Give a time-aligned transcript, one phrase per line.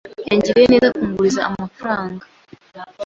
[0.29, 2.23] Yangiriye neza kunguriza amafaranga.